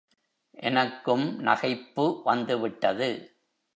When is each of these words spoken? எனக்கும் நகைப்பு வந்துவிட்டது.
எனக்கும் 0.61 1.39
நகைப்பு 1.39 2.21
வந்துவிட்டது. 2.23 3.09